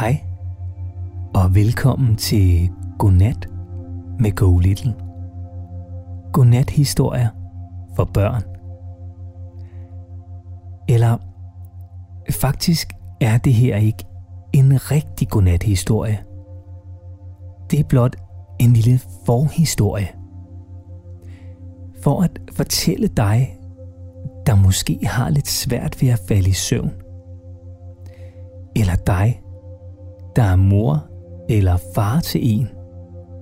[0.00, 0.20] Hej
[1.34, 3.48] og velkommen til Godnat
[4.20, 4.94] med Go Little.
[6.32, 7.28] Godnat historier
[7.96, 8.42] for børn.
[10.88, 11.18] Eller
[12.30, 14.04] faktisk er det her ikke
[14.52, 16.24] en rigtig godnat historie.
[17.70, 18.16] Det er blot
[18.60, 20.08] en lille forhistorie.
[22.02, 23.58] For at fortælle dig,
[24.46, 26.92] der måske har lidt svært ved at falde i søvn.
[28.76, 29.40] Eller dig,
[30.38, 31.06] der er mor
[31.48, 32.68] eller far til en,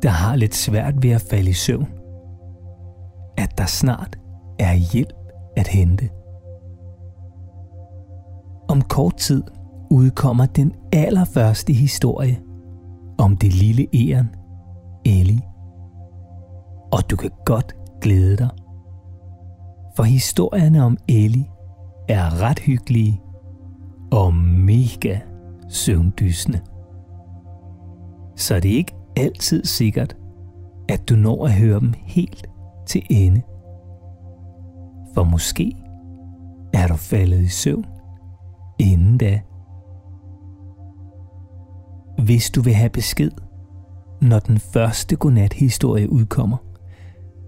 [0.03, 1.89] der har lidt svært ved at falde i søvn,
[3.37, 4.19] at der snart
[4.59, 5.13] er hjælp
[5.57, 6.09] at hente.
[8.69, 9.43] Om kort tid
[9.91, 12.41] udkommer den allerførste historie
[13.19, 14.31] om det lille æren,
[15.05, 15.43] Ellie.
[16.93, 18.49] Og du kan godt glæde dig.
[19.97, 21.47] For historierne om Ellie
[22.09, 23.21] er ret hyggelige
[24.13, 25.19] og mega
[25.69, 26.61] søvndysende
[28.37, 30.17] så er det ikke altid sikkert,
[30.89, 32.47] at du når at høre dem helt
[32.87, 33.43] til ende.
[35.15, 35.77] For måske
[36.75, 37.85] er du faldet i søvn
[38.79, 39.41] inden da.
[42.25, 43.31] Hvis du vil have besked,
[44.23, 46.57] når den første godnat-historie udkommer,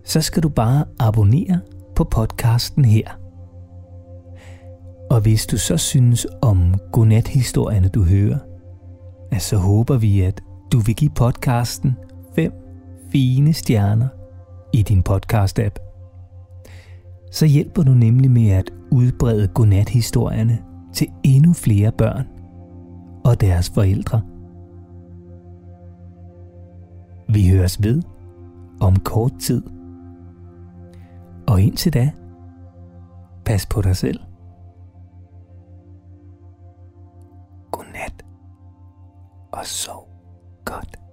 [0.05, 1.61] så skal du bare abonnere
[1.97, 3.09] på podcasten her.
[5.11, 8.39] Og hvis du så synes om godnat-historierne, du hører,
[9.39, 10.41] så håber vi, at
[10.73, 11.97] du vil give podcasten
[12.35, 12.53] 5
[13.13, 14.09] fine stjerner
[14.73, 15.79] i din podcast-app.
[17.33, 20.59] Så hjælper du nemlig med at udbrede godnat-historierne
[20.95, 22.27] til endnu flere børn
[23.25, 24.23] og deres forældre.
[27.29, 28.03] Vi høres ved
[28.81, 29.63] om kort tid.
[31.49, 32.11] Og indtil da,
[33.45, 34.21] pas på dig selv.
[37.71, 38.25] Godnat
[39.53, 40.18] og sov.
[40.69, 41.08] God.